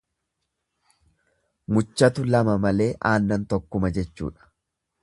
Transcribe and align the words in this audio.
Muchatu 1.75 2.27
lama 2.37 2.57
malee 2.65 2.89
aannan 3.13 3.47
tokkuma 3.55 3.97
jechuudha. 4.01 4.53